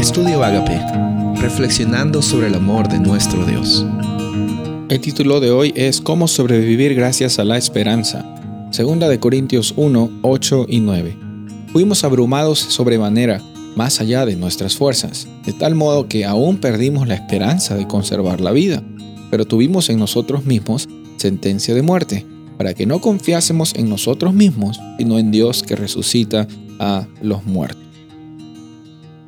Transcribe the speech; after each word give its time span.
Estudio 0.00 0.42
Agape, 0.42 0.80
reflexionando 1.42 2.22
sobre 2.22 2.46
el 2.46 2.54
amor 2.54 2.88
de 2.88 2.98
nuestro 2.98 3.44
Dios. 3.44 3.84
El 4.88 4.98
título 4.98 5.40
de 5.40 5.50
hoy 5.50 5.74
es 5.76 6.00
Cómo 6.00 6.26
sobrevivir 6.26 6.94
gracias 6.94 7.38
a 7.38 7.44
la 7.44 7.58
esperanza. 7.58 8.24
Segunda 8.70 9.10
de 9.10 9.20
Corintios 9.20 9.74
1, 9.76 10.20
8 10.22 10.66
y 10.70 10.80
9. 10.80 11.18
Fuimos 11.74 12.02
abrumados 12.02 12.60
sobremanera, 12.60 13.42
más 13.76 14.00
allá 14.00 14.24
de 14.24 14.36
nuestras 14.36 14.74
fuerzas, 14.74 15.28
de 15.44 15.52
tal 15.52 15.74
modo 15.74 16.08
que 16.08 16.24
aún 16.24 16.56
perdimos 16.56 17.06
la 17.06 17.16
esperanza 17.16 17.74
de 17.74 17.86
conservar 17.86 18.40
la 18.40 18.52
vida, 18.52 18.82
pero 19.30 19.44
tuvimos 19.44 19.90
en 19.90 19.98
nosotros 19.98 20.46
mismos 20.46 20.88
sentencia 21.18 21.74
de 21.74 21.82
muerte, 21.82 22.24
para 22.56 22.72
que 22.72 22.86
no 22.86 23.02
confiásemos 23.02 23.74
en 23.74 23.90
nosotros 23.90 24.32
mismos, 24.32 24.80
sino 24.96 25.18
en 25.18 25.30
Dios 25.30 25.62
que 25.62 25.76
resucita 25.76 26.48
a 26.78 27.06
los 27.20 27.44
muertos. 27.44 27.89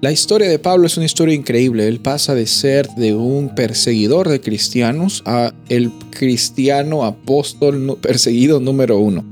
La 0.02 0.10
historia 0.10 0.48
de 0.48 0.58
Pablo 0.58 0.88
es 0.88 0.96
una 0.96 1.06
historia 1.06 1.32
increíble. 1.32 1.86
Él 1.86 2.00
pasa 2.00 2.34
de 2.34 2.48
ser 2.48 2.88
de 2.96 3.14
un 3.14 3.54
perseguidor 3.54 4.28
de 4.28 4.40
cristianos 4.40 5.22
a 5.26 5.54
el 5.68 5.92
cristiano 6.10 7.04
apóstol 7.04 7.96
perseguido 8.02 8.58
número 8.58 8.98
uno. 8.98 9.24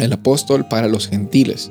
El 0.00 0.12
apóstol 0.12 0.66
para 0.66 0.88
los 0.88 1.06
gentiles. 1.06 1.70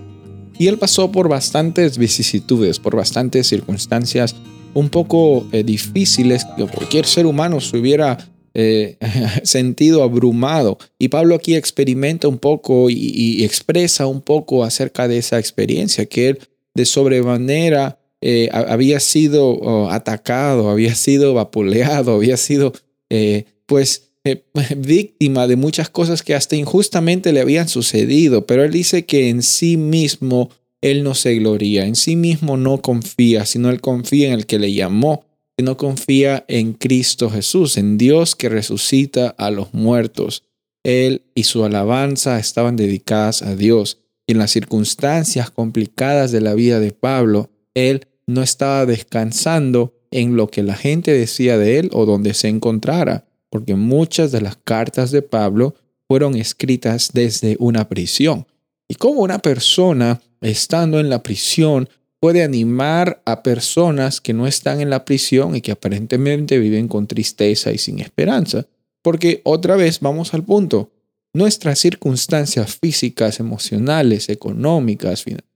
Y 0.58 0.68
él 0.68 0.78
pasó 0.78 1.12
por 1.12 1.28
bastantes 1.28 1.98
vicisitudes, 1.98 2.80
por 2.80 2.96
bastantes 2.96 3.48
circunstancias 3.48 4.34
un 4.74 4.88
poco 4.88 5.46
eh, 5.52 5.66
difíciles 5.66 6.46
que 6.56 6.66
cualquier 6.68 7.06
ser 7.08 7.26
humano 7.26 7.60
se 7.60 7.76
hubiera 7.76 8.18
eh, 8.54 8.98
sentido 9.44 10.04
abrumado. 10.04 10.78
Y 10.98 11.10
Pablo 11.10 11.36
aquí 11.36 11.56
experimenta 11.56 12.30
un 12.30 12.38
poco 12.38 12.90
y, 12.90 12.94
y, 12.94 13.44
expresa 13.44 14.08
un 14.08 14.22
poco 14.22 14.64
acerca 14.64 15.10
de 15.10 15.18
esa 15.18 15.38
experiencia, 15.38 16.06
que 16.06 16.30
él 16.30 16.40
de 16.74 16.86
sobremanera 16.86 17.98
eh, 18.22 18.50
había 18.52 19.00
sido 19.00 19.50
oh, 19.50 19.90
atacado, 19.90 20.70
había 20.70 20.96
sido 20.96 21.34
vapuleado, 21.34 22.16
había 22.16 22.38
sido 22.38 22.72
eh, 23.10 23.46
pues 23.66 24.12
eh, 24.24 24.44
víctima 24.78 25.48
de 25.48 25.56
muchas 25.56 25.90
cosas 25.90 26.22
que 26.22 26.36
hasta 26.36 26.56
injustamente 26.56 27.34
le 27.34 27.42
habían 27.42 27.68
sucedido, 27.68 28.46
pero 28.46 28.64
él 28.64 28.72
dice 28.72 29.06
que 29.06 29.30
en 29.30 29.42
sí 29.42 29.76
mismo 29.78 30.50
él 30.82 31.04
no 31.04 31.16
se 31.16 31.36
gloria, 31.36 31.86
en 31.86 31.96
sí 31.96 32.16
mismo 32.16 32.58
no 32.58 32.82
confía, 32.82 33.46
sino 33.46 33.70
él 33.70 33.82
confía 33.82 34.28
en 34.28 34.34
el 34.34 34.46
que 34.46 34.60
le 34.60 34.74
llamó, 34.74 35.26
no 35.62 35.78
confía 35.78 36.46
en 36.48 36.74
Cristo 36.74 37.30
Jesús, 37.30 37.78
en 37.78 37.98
Dios 37.98 38.36
que 38.36 38.50
resucita 38.50 39.30
a 39.30 39.52
los 39.52 39.74
muertos. 39.74 40.44
Él 40.84 41.24
y 41.36 41.44
su 41.44 41.64
alabanza 41.64 42.40
estaban 42.40 42.76
dedicadas 42.76 43.42
a 43.42 43.56
Dios. 43.56 44.00
Y 44.28 44.34
en 44.34 44.40
las 44.40 44.52
circunstancias 44.52 45.52
complicadas 45.52 46.32
de 46.32 46.42
la 46.42 46.54
vida 46.54 46.80
de 46.80 46.92
Pablo, 46.92 47.50
él 47.74 48.08
no 48.32 48.42
estaba 48.42 48.86
descansando 48.86 49.94
en 50.12 50.36
lo 50.36 50.50
que 50.50 50.64
la 50.64 50.76
gente 50.76 51.12
decía 51.12 51.58
de 51.58 51.80
él 51.80 51.90
o 51.94 52.06
donde 52.06 52.34
se 52.34 52.48
encontrara, 52.48 53.26
porque 53.50 53.76
muchas 53.76 54.32
de 54.32 54.42
las 54.42 54.58
cartas 54.58 55.12
de 55.12 55.22
Pablo 55.22 55.76
fueron 56.08 56.36
escritas 56.36 57.12
desde 57.14 57.56
una 57.60 57.88
prisión. 57.88 58.46
Y 58.88 58.96
cómo 58.96 59.22
una 59.22 59.40
persona, 59.40 60.22
estando 60.42 61.00
en 61.00 61.10
la 61.10 61.24
prisión, 61.24 61.88
puede 62.20 62.44
animar 62.44 63.22
a 63.26 63.42
personas 63.42 64.20
que 64.20 64.34
no 64.34 64.48
están 64.48 64.82
en 64.82 64.90
la 64.90 65.06
prisión 65.06 65.56
y 65.56 65.62
que 65.62 65.72
aparentemente 65.72 66.60
viven 66.60 66.88
con 66.88 67.08
tristeza 67.08 67.72
y 67.72 67.78
sin 67.78 68.00
esperanza. 68.00 68.68
Porque 69.02 69.42
otra 69.44 69.76
vez 69.76 70.02
vamos 70.02 70.34
al 70.34 70.44
punto, 70.44 70.92
nuestras 71.34 71.80
circunstancias 71.80 72.78
físicas, 72.80 73.40
emocionales, 73.40 74.30
económicas, 74.30 75.24
financieras 75.24 75.51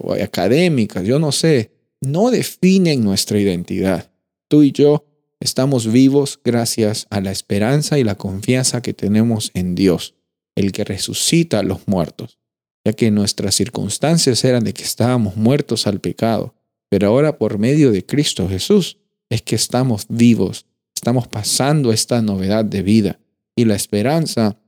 o 0.00 0.12
académicas, 0.14 1.04
yo 1.04 1.18
no 1.18 1.32
sé, 1.32 1.72
no 2.00 2.30
definen 2.30 3.02
nuestra 3.04 3.38
identidad. 3.38 4.10
Tú 4.48 4.62
y 4.62 4.72
yo 4.72 5.04
estamos 5.40 5.90
vivos 5.90 6.40
gracias 6.44 7.06
a 7.10 7.20
la 7.20 7.30
esperanza 7.30 7.98
y 7.98 8.04
la 8.04 8.16
confianza 8.16 8.82
que 8.82 8.94
tenemos 8.94 9.50
en 9.54 9.74
Dios, 9.74 10.14
el 10.54 10.72
que 10.72 10.84
resucita 10.84 11.60
a 11.60 11.62
los 11.62 11.86
muertos, 11.88 12.38
ya 12.84 12.92
que 12.92 13.10
nuestras 13.10 13.54
circunstancias 13.54 14.44
eran 14.44 14.64
de 14.64 14.72
que 14.72 14.82
estábamos 14.82 15.36
muertos 15.36 15.86
al 15.86 16.00
pecado, 16.00 16.54
pero 16.88 17.08
ahora 17.08 17.38
por 17.38 17.58
medio 17.58 17.90
de 17.92 18.04
Cristo 18.04 18.48
Jesús 18.48 18.98
es 19.28 19.42
que 19.42 19.56
estamos 19.56 20.06
vivos, 20.08 20.66
estamos 20.94 21.28
pasando 21.28 21.92
esta 21.92 22.22
novedad 22.22 22.64
de 22.64 22.82
vida 22.82 23.18
y 23.56 23.64
la 23.64 23.74
esperanza, 23.74 24.58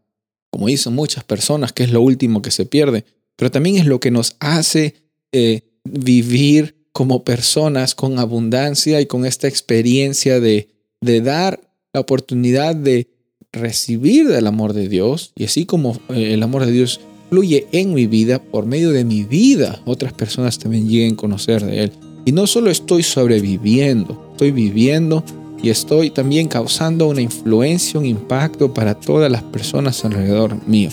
como 0.51 0.67
dicen 0.67 0.95
muchas 0.95 1.25
personas, 1.25 1.73
que 1.73 1.85
es 1.85 1.93
lo 1.93 2.01
último 2.01 2.43
que 2.43 2.51
se 2.51 2.67
pierde, 2.67 3.05
pero 3.39 3.53
también 3.53 3.77
es 3.77 3.87
lo 3.87 4.01
que 4.01 4.11
nos 4.11 4.37
hace 4.41 4.97
eh, 5.31 5.63
vivir 5.85 6.75
como 6.93 7.23
personas 7.23 7.95
con 7.95 8.19
abundancia 8.19 9.01
y 9.01 9.07
con 9.07 9.25
esta 9.25 9.47
experiencia 9.47 10.41
de, 10.41 10.71
de 11.01 11.21
dar 11.21 11.61
la 11.93 12.01
oportunidad 12.01 12.75
de 12.75 13.09
recibir 13.53 14.27
del 14.27 14.49
amor 14.49 14.73
de 14.73 14.89
Dios 14.89 15.33
y 15.37 15.45
así 15.45 15.67
como 15.67 16.01
eh, 16.09 16.35
el 16.35 16.43
amor 16.43 16.67
de 16.67 16.73
Dios 16.73 17.01
fluye 17.31 17.69
en 17.71 17.95
mi 17.95 18.09
vida, 18.09 18.43
por 18.43 18.67
medio 18.67 18.91
de 18.91 19.05
mi 19.05 19.23
vida, 19.23 19.81
otras 19.85 20.13
personas 20.13 20.59
también 20.59 20.89
lleguen 20.89 21.15
a 21.15 21.17
conocer 21.17 21.65
de 21.65 21.85
Él. 21.85 21.93
Y 22.25 22.33
no 22.33 22.49
solo 22.49 22.71
estoy 22.71 23.05
sobreviviendo, 23.05 24.31
estoy 24.33 24.51
viviendo 24.51 25.23
y 25.63 25.71
estoy 25.71 26.11
también 26.11 26.49
causando 26.49 27.07
una 27.07 27.21
influencia, 27.21 28.01
un 28.01 28.07
impacto 28.07 28.75
para 28.75 28.95
todas 28.99 29.31
las 29.31 29.45
personas 29.45 30.05
alrededor 30.05 30.57
mío. 30.67 30.91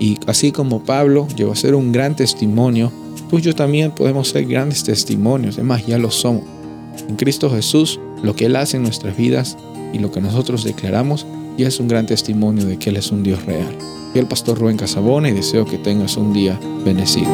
Y 0.00 0.18
así 0.26 0.50
como 0.50 0.82
Pablo 0.82 1.28
llegó 1.36 1.52
a 1.52 1.56
ser 1.56 1.74
un 1.74 1.92
gran 1.92 2.16
testimonio, 2.16 2.90
tú 3.28 3.38
y 3.38 3.42
yo 3.42 3.54
también 3.54 3.92
podemos 3.92 4.28
ser 4.28 4.46
grandes 4.46 4.82
testimonios. 4.82 5.56
Además, 5.56 5.86
ya 5.86 5.98
lo 5.98 6.10
somos. 6.10 6.42
En 7.06 7.16
Cristo 7.16 7.50
Jesús, 7.50 8.00
lo 8.22 8.34
que 8.34 8.46
Él 8.46 8.56
hace 8.56 8.78
en 8.78 8.82
nuestras 8.82 9.16
vidas 9.16 9.56
y 9.92 9.98
lo 9.98 10.10
que 10.10 10.20
nosotros 10.20 10.64
declaramos 10.64 11.26
ya 11.58 11.68
es 11.68 11.78
un 11.78 11.88
gran 11.88 12.06
testimonio 12.06 12.64
de 12.64 12.78
que 12.78 12.90
Él 12.90 12.96
es 12.96 13.10
un 13.10 13.22
Dios 13.22 13.44
real. 13.44 13.76
Soy 14.12 14.20
el 14.20 14.26
pastor 14.26 14.58
Rubén 14.58 14.78
Casabona 14.78 15.28
y 15.28 15.32
deseo 15.32 15.66
que 15.66 15.78
tengas 15.78 16.16
un 16.16 16.32
día 16.32 16.58
bendecido. 16.84 17.28